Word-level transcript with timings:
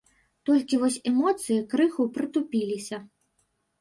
Толькі 0.49 0.79
вось 0.83 0.97
эмоцыі 1.11 1.59
крыху 1.73 2.09
прытупіліся. 2.17 2.97